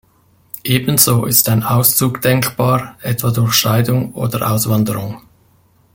[0.63, 5.21] Ebenso ist ein Auszug denkbar, etwa durch Scheidung oder Auswanderung.